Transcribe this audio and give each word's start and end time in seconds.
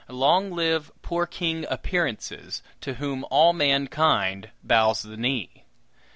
Long 0.09 0.49
live 0.49 0.91
poor 1.03 1.27
King 1.27 1.67
Appearances, 1.69 2.63
to 2.79 2.95
whom 2.95 3.23
all 3.29 3.53
mankind 3.53 4.49
bows 4.63 5.03
the 5.03 5.15
knee! 5.15 5.63